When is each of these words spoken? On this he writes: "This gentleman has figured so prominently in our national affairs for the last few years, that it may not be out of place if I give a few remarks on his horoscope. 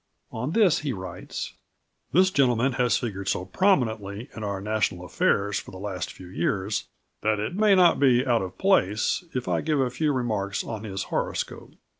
On 0.31 0.53
this 0.53 0.79
he 0.79 0.93
writes: 0.93 1.53
"This 2.11 2.31
gentleman 2.31 2.71
has 2.71 2.97
figured 2.97 3.27
so 3.29 3.45
prominently 3.45 4.29
in 4.35 4.43
our 4.43 4.59
national 4.59 5.05
affairs 5.05 5.59
for 5.59 5.69
the 5.69 5.77
last 5.77 6.11
few 6.11 6.25
years, 6.25 6.87
that 7.21 7.39
it 7.39 7.53
may 7.53 7.75
not 7.75 7.99
be 7.99 8.25
out 8.25 8.41
of 8.41 8.57
place 8.57 9.23
if 9.35 9.47
I 9.47 9.61
give 9.61 9.79
a 9.79 9.91
few 9.91 10.11
remarks 10.11 10.63
on 10.63 10.85
his 10.85 11.03
horoscope. 11.13 11.73